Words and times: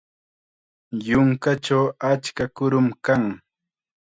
Yunkachaw 1.07 1.85
achka 2.11 2.45
kurum 2.55 2.87
kan. 3.05 3.23